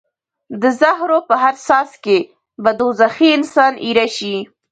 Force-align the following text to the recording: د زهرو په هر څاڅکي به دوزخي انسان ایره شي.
د 0.61 0.63
زهرو 0.79 1.19
په 1.27 1.35
هر 1.43 1.55
څاڅکي 1.65 2.19
به 2.63 2.71
دوزخي 2.79 3.29
انسان 3.37 3.73
ایره 3.85 4.07
شي. 4.17 4.35